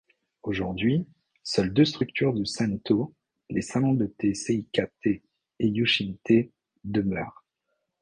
[0.41, 1.05] Aujourd'hui,
[1.43, 3.13] seules deux structures du Sentō,
[3.51, 5.21] les salons de thé Seika-tei
[5.59, 6.51] et Yushin-tei,
[6.83, 7.45] demeurent.